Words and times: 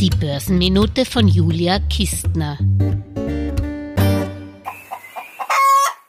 Die 0.00 0.08
Börsenminute 0.08 1.04
von 1.04 1.28
Julia 1.28 1.78
Kistner. 1.78 2.56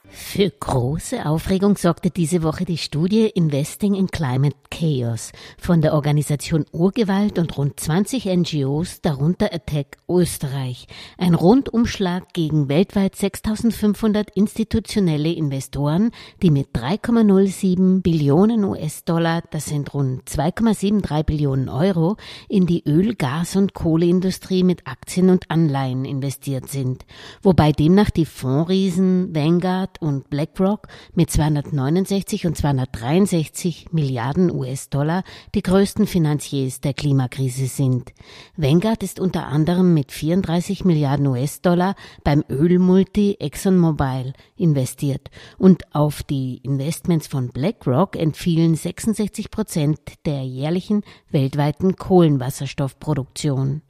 Für 0.08 0.48
große 0.48 1.26
Aufregung 1.26 1.76
sorgte 1.76 2.08
diese 2.08 2.42
Woche 2.42 2.64
die 2.64 2.78
Studie 2.78 3.26
Investing 3.26 3.94
in 3.94 4.06
Climate 4.06 4.56
Chaos 4.82 5.30
von 5.58 5.80
der 5.80 5.94
Organisation 5.94 6.64
Urgewalt 6.72 7.38
und 7.38 7.56
rund 7.56 7.78
20 7.78 8.24
NGOs, 8.24 9.00
darunter 9.00 9.54
Attack 9.54 9.98
Österreich. 10.08 10.88
Ein 11.18 11.34
Rundumschlag 11.34 12.32
gegen 12.32 12.68
weltweit 12.68 13.14
6500 13.14 14.30
institutionelle 14.30 15.30
Investoren, 15.30 16.10
die 16.42 16.50
mit 16.50 16.74
3,07 16.74 18.02
Billionen 18.02 18.64
US-Dollar, 18.64 19.42
das 19.52 19.66
sind 19.66 19.94
rund 19.94 20.28
2,73 20.28 21.22
Billionen 21.22 21.68
Euro, 21.68 22.16
in 22.48 22.66
die 22.66 22.82
Öl-, 22.84 23.14
Gas- 23.14 23.54
und 23.54 23.74
Kohleindustrie 23.74 24.64
mit 24.64 24.88
Aktien 24.88 25.30
und 25.30 25.48
Anleihen 25.48 26.04
investiert 26.04 26.68
sind. 26.68 27.06
Wobei 27.40 27.70
demnach 27.70 28.10
die 28.10 28.26
Fondsriesen 28.26 29.32
Vanguard 29.32 30.02
und 30.02 30.28
BlackRock 30.28 30.88
mit 31.14 31.30
269 31.30 32.46
und 32.46 32.56
263 32.56 33.92
Milliarden 33.92 34.50
US-Dollar 34.72 35.22
die 35.54 35.62
größten 35.62 36.06
Finanziers 36.06 36.80
der 36.80 36.94
Klimakrise 36.94 37.66
sind. 37.66 38.12
Vanguard 38.56 39.02
ist 39.02 39.20
unter 39.20 39.46
anderem 39.46 39.92
mit 39.92 40.12
34 40.12 40.84
Milliarden 40.84 41.26
US-Dollar 41.26 41.94
beim 42.24 42.42
Ölmulti 42.48 43.36
ExxonMobil 43.38 44.32
investiert 44.56 45.30
und 45.58 45.94
auf 45.94 46.22
die 46.22 46.58
Investments 46.62 47.26
von 47.26 47.48
BlackRock 47.48 48.16
entfielen 48.16 48.74
66 48.74 49.50
Prozent 49.50 49.98
der 50.24 50.42
jährlichen 50.44 51.02
weltweiten 51.30 51.96
Kohlenwasserstoffproduktion. 51.96 53.82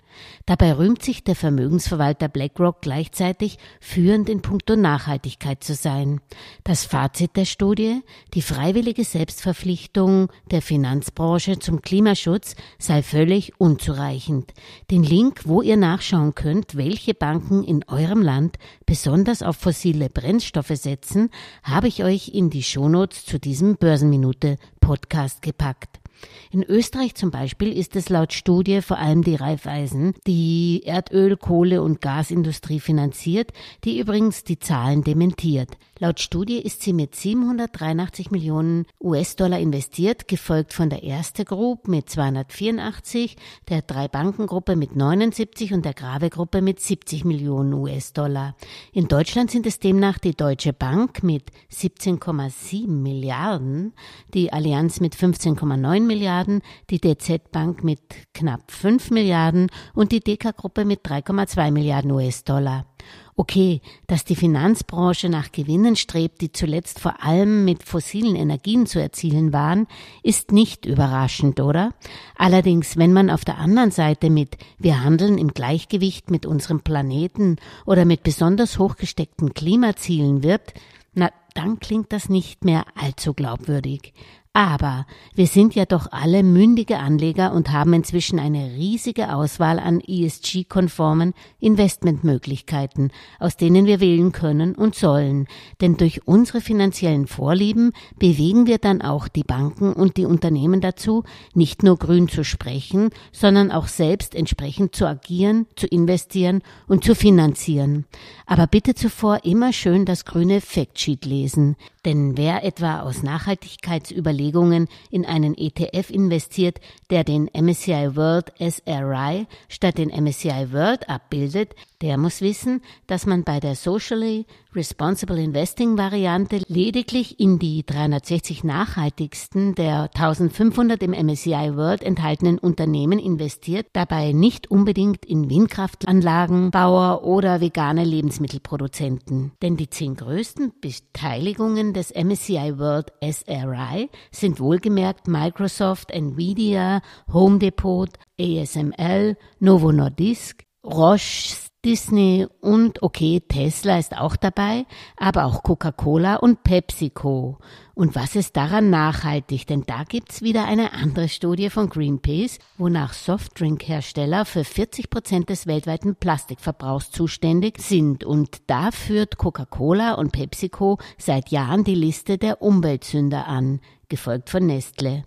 Dabei 0.46 0.72
rühmt 0.72 1.02
sich 1.02 1.24
der 1.24 1.34
Vermögensverwalter 1.34 2.28
BlackRock 2.28 2.82
gleichzeitig 2.82 3.58
führend 3.80 4.28
in 4.28 4.42
puncto 4.42 4.76
Nachhaltigkeit 4.76 5.62
zu 5.62 5.74
sein. 5.74 6.20
Das 6.64 6.84
Fazit 6.84 7.36
der 7.36 7.44
Studie, 7.44 8.00
die 8.34 8.42
freiwillige 8.42 9.04
Selbstverpflichtung 9.04 10.28
der 10.50 10.61
Finanzbranche 10.62 11.58
zum 11.58 11.82
Klimaschutz 11.82 12.56
sei 12.78 13.02
völlig 13.02 13.52
unzureichend. 13.60 14.52
Den 14.90 15.02
Link, 15.02 15.42
wo 15.44 15.60
ihr 15.60 15.76
nachschauen 15.76 16.34
könnt, 16.34 16.76
welche 16.76 17.12
Banken 17.14 17.62
in 17.62 17.84
eurem 17.88 18.22
Land 18.22 18.56
besonders 18.86 19.42
auf 19.42 19.56
fossile 19.56 20.08
Brennstoffe 20.08 20.72
setzen, 20.74 21.30
habe 21.62 21.88
ich 21.88 22.02
euch 22.02 22.28
in 22.28 22.48
die 22.48 22.62
Shownotes 22.62 23.26
zu 23.26 23.38
diesem 23.38 23.76
Börsenminute 23.76 24.56
Podcast 24.80 25.42
gepackt. 25.42 26.01
In 26.50 26.62
Österreich 26.62 27.14
zum 27.14 27.30
Beispiel 27.30 27.76
ist 27.76 27.96
es 27.96 28.08
laut 28.08 28.32
Studie 28.32 28.82
vor 28.82 28.98
allem 28.98 29.22
die 29.22 29.34
Raiffeisen, 29.34 30.14
die 30.26 30.82
Erdöl, 30.84 31.36
Kohle 31.36 31.82
und 31.82 32.00
Gasindustrie 32.00 32.80
finanziert, 32.80 33.52
die 33.84 33.98
übrigens 33.98 34.44
die 34.44 34.58
Zahlen 34.58 35.02
dementiert. 35.02 35.76
Laut 35.98 36.18
Studie 36.18 36.58
ist 36.58 36.82
sie 36.82 36.92
mit 36.92 37.14
783 37.14 38.32
Millionen 38.32 38.86
US-Dollar 39.00 39.60
investiert, 39.60 40.26
gefolgt 40.26 40.72
von 40.72 40.90
der 40.90 41.04
Erste 41.04 41.44
Group 41.44 41.86
mit 41.86 42.10
284, 42.10 43.36
der 43.68 43.82
Drei-Banken-Gruppe 43.82 44.74
mit 44.74 44.96
79 44.96 45.72
und 45.72 45.84
der 45.84 45.94
Grave-Gruppe 45.94 46.60
mit 46.60 46.80
70 46.80 47.24
Millionen 47.24 47.72
US-Dollar. 47.72 48.56
In 48.92 49.06
Deutschland 49.06 49.52
sind 49.52 49.64
es 49.64 49.78
demnach 49.78 50.18
die 50.18 50.34
Deutsche 50.34 50.72
Bank 50.72 51.22
mit 51.22 51.52
17,7 51.72 52.88
Milliarden, 52.88 53.92
die 54.34 54.52
Allianz 54.52 54.98
mit 54.98 55.14
15,9 55.14 56.00
Milliarden, 56.00 56.11
die 56.14 57.00
DZ 57.00 57.50
Bank 57.50 57.84
mit 57.84 58.00
knapp 58.34 58.70
5 58.70 59.10
Milliarden 59.10 59.68
und 59.94 60.12
die 60.12 60.20
DK-Gruppe 60.20 60.84
mit 60.84 61.04
3,2 61.06 61.70
Milliarden 61.70 62.10
US-Dollar. 62.12 62.86
Okay, 63.34 63.80
dass 64.06 64.24
die 64.24 64.36
Finanzbranche 64.36 65.28
nach 65.28 65.52
Gewinnen 65.52 65.96
strebt, 65.96 66.42
die 66.42 66.52
zuletzt 66.52 67.00
vor 67.00 67.24
allem 67.24 67.64
mit 67.64 67.82
fossilen 67.82 68.36
Energien 68.36 68.86
zu 68.86 69.00
erzielen 69.00 69.52
waren, 69.52 69.86
ist 70.22 70.52
nicht 70.52 70.84
überraschend, 70.84 71.58
oder? 71.58 71.94
Allerdings, 72.36 72.98
wenn 72.98 73.12
man 73.12 73.30
auf 73.30 73.44
der 73.44 73.58
anderen 73.58 73.90
Seite 73.90 74.28
mit 74.28 74.58
wir 74.78 75.02
handeln 75.02 75.38
im 75.38 75.54
Gleichgewicht 75.54 76.30
mit 76.30 76.44
unserem 76.44 76.80
Planeten 76.80 77.56
oder 77.86 78.04
mit 78.04 78.22
besonders 78.22 78.78
hochgesteckten 78.78 79.54
Klimazielen 79.54 80.42
wirbt, 80.42 80.74
na, 81.14 81.30
dann 81.54 81.80
klingt 81.80 82.12
das 82.12 82.28
nicht 82.28 82.64
mehr 82.64 82.84
allzu 82.94 83.34
glaubwürdig. 83.34 84.14
Aber 84.54 85.06
wir 85.34 85.46
sind 85.46 85.74
ja 85.74 85.86
doch 85.86 86.08
alle 86.12 86.42
mündige 86.42 86.98
Anleger 86.98 87.54
und 87.54 87.72
haben 87.72 87.94
inzwischen 87.94 88.38
eine 88.38 88.74
riesige 88.74 89.34
Auswahl 89.34 89.78
an 89.78 89.98
ESG-konformen 90.00 91.32
Investmentmöglichkeiten, 91.58 93.12
aus 93.40 93.56
denen 93.56 93.86
wir 93.86 93.98
wählen 94.00 94.30
können 94.30 94.74
und 94.74 94.94
sollen. 94.94 95.46
Denn 95.80 95.96
durch 95.96 96.26
unsere 96.26 96.60
finanziellen 96.60 97.26
Vorlieben 97.26 97.92
bewegen 98.18 98.66
wir 98.66 98.76
dann 98.76 99.00
auch 99.00 99.26
die 99.26 99.42
Banken 99.42 99.94
und 99.94 100.18
die 100.18 100.26
Unternehmen 100.26 100.82
dazu, 100.82 101.24
nicht 101.54 101.82
nur 101.82 101.96
grün 101.96 102.28
zu 102.28 102.44
sprechen, 102.44 103.08
sondern 103.32 103.72
auch 103.72 103.86
selbst 103.86 104.34
entsprechend 104.34 104.94
zu 104.94 105.06
agieren, 105.06 105.66
zu 105.76 105.86
investieren 105.86 106.60
und 106.86 107.04
zu 107.04 107.14
finanzieren. 107.14 108.04
Aber 108.44 108.66
bitte 108.66 108.94
zuvor 108.94 109.44
immer 109.44 109.72
schön 109.72 110.04
das 110.04 110.26
grüne 110.26 110.60
Factsheet 110.60 111.24
lesen. 111.24 111.76
Denn 112.04 112.36
wer 112.36 112.64
etwa 112.64 113.00
aus 113.00 113.22
Nachhaltigkeitsüberlegungen 113.22 114.88
in 115.10 115.24
einen 115.24 115.56
ETF 115.56 116.10
investiert, 116.10 116.80
der 117.10 117.22
den 117.22 117.48
MSCI 117.52 118.16
World 118.16 118.52
SRI 118.58 119.46
statt 119.68 119.98
den 119.98 120.08
MSCI 120.08 120.72
World 120.72 121.08
abbildet, 121.08 121.76
der 122.00 122.18
muss 122.18 122.40
wissen, 122.40 122.82
dass 123.06 123.26
man 123.26 123.44
bei 123.44 123.60
der 123.60 123.76
Socially 123.76 124.46
Responsible 124.74 125.38
Investing 125.38 125.98
Variante 125.98 126.62
lediglich 126.66 127.38
in 127.38 127.58
die 127.58 127.84
360 127.84 128.64
nachhaltigsten 128.64 129.74
der 129.74 130.10
1500 130.14 131.02
im 131.02 131.10
MSCI 131.10 131.76
World 131.76 132.02
enthaltenen 132.02 132.58
Unternehmen 132.58 133.18
investiert, 133.18 133.88
dabei 133.92 134.32
nicht 134.32 134.70
unbedingt 134.70 135.26
in 135.26 135.50
Windkraftanlagenbauer 135.50 137.22
oder 137.24 137.60
vegane 137.60 138.04
Lebensmittelproduzenten. 138.04 139.52
Denn 139.60 139.76
die 139.76 139.90
zehn 139.90 140.14
größten 140.14 140.72
Beteiligungen 140.80 141.92
des 141.92 142.10
MSCI 142.14 142.78
World 142.78 143.12
SRI 143.22 144.08
sind 144.30 144.58
wohlgemerkt 144.58 145.28
Microsoft, 145.28 146.10
Nvidia, 146.10 147.02
Home 147.30 147.58
Depot, 147.58 148.08
ASML, 148.40 149.36
Novo 149.60 149.92
Nordisk, 149.92 150.64
Roche, 150.84 151.70
Disney 151.84 152.46
und 152.60 153.02
okay, 153.02 153.40
Tesla 153.40 153.98
ist 153.98 154.16
auch 154.16 154.36
dabei, 154.36 154.86
aber 155.16 155.46
auch 155.46 155.64
Coca-Cola 155.64 156.36
und 156.36 156.62
PepsiCo. 156.62 157.58
Und 157.94 158.14
was 158.14 158.36
ist 158.36 158.56
daran 158.56 158.88
nachhaltig? 158.88 159.66
Denn 159.66 159.82
da 159.84 160.04
gibt's 160.04 160.42
wieder 160.42 160.64
eine 160.64 160.92
andere 160.92 161.28
Studie 161.28 161.70
von 161.70 161.88
Greenpeace, 161.88 162.60
wonach 162.78 163.12
Softdrinkhersteller 163.12 164.44
für 164.44 164.62
40 164.62 165.10
Prozent 165.10 165.48
des 165.48 165.66
weltweiten 165.66 166.14
Plastikverbrauchs 166.14 167.10
zuständig 167.10 167.80
sind. 167.80 168.22
Und 168.22 168.62
da 168.68 168.92
führt 168.92 169.36
Coca-Cola 169.36 170.14
und 170.14 170.30
PepsiCo 170.30 170.98
seit 171.18 171.50
Jahren 171.50 171.82
die 171.82 171.96
Liste 171.96 172.38
der 172.38 172.62
Umweltsünder 172.62 173.48
an, 173.48 173.80
gefolgt 174.08 174.50
von 174.50 174.66
Nestle. 174.66 175.24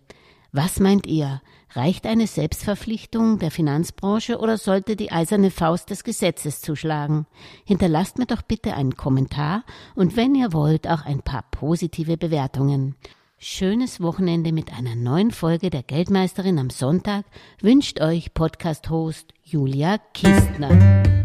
Was 0.58 0.80
meint 0.80 1.06
ihr? 1.06 1.42
Reicht 1.74 2.06
eine 2.06 2.28
Selbstverpflichtung 2.28 3.40
der 3.40 3.52
Finanzbranche 3.52 4.38
oder 4.38 4.58
sollte 4.58 4.96
die 4.96 5.12
eiserne 5.12 5.52
Faust 5.52 5.90
des 5.90 6.06
Gesetzes 6.06 6.62
zuschlagen? 6.62 7.26
Hinterlasst 7.66 8.18
mir 8.18 8.26
doch 8.26 8.42
bitte 8.42 8.74
einen 8.74 8.96
Kommentar 8.96 9.66
und 9.96 10.16
wenn 10.16 10.34
ihr 10.34 10.54
wollt 10.54 10.88
auch 10.88 11.04
ein 11.04 11.22
paar 11.22 11.44
positive 11.52 12.16
Bewertungen. 12.16 12.96
Schönes 13.38 14.00
Wochenende 14.00 14.54
mit 14.54 14.72
einer 14.72 14.96
neuen 14.96 15.32
Folge 15.32 15.70
der 15.70 15.84
Geldmeisterin 15.84 16.58
am 16.58 16.70
Sonntag 16.70 17.26
wünscht 17.60 18.00
euch 18.00 18.34
Podcast-Host 18.34 19.34
Julia 19.44 19.98
Kistner. 20.14 21.25